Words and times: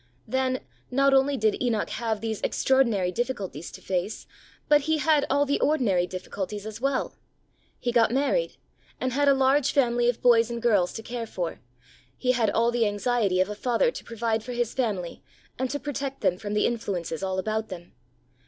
Then, 0.27 0.61
not 0.89 1.13
only 1.13 1.37
did 1.37 1.61
Enoch 1.61 1.91
have 1.91 2.21
these 2.21 2.41
extraordinary 2.41 3.11
difficulties 3.11 3.69
to 3.73 3.81
face, 3.81 4.25
but 4.67 4.81
he 4.81 4.97
had 4.97 5.27
all 5.29 5.45
the 5.45 5.59
ordinary 5.59 6.07
difficulties 6.07 6.65
as 6.65 6.81
well. 6.81 7.15
He 7.77 7.91
got 7.91 8.09
married, 8.09 8.57
and 8.99 9.13
had 9.13 9.27
a 9.27 9.35
large 9.35 9.71
family 9.71 10.09
of 10.09 10.19
boys 10.19 10.49
and 10.49 10.59
girls 10.59 10.91
to 10.93 11.03
care 11.03 11.27
for; 11.27 11.59
he 12.17 12.31
had 12.31 12.49
all 12.49 12.71
the 12.71 12.87
anxiety 12.87 13.39
of 13.41 13.49
a 13.49 13.53
father 13.53 13.91
to 13.91 14.03
provide 14.03 14.43
for 14.43 14.53
his 14.53 14.73
family 14.73 15.21
and 15.59 15.69
to 15.69 15.79
protect 15.79 16.21
them 16.21 16.35
from 16.39 16.55
the 16.55 16.65
influences 16.65 17.21
all 17.21 17.37
about 17.37 17.69
them. 17.69 17.93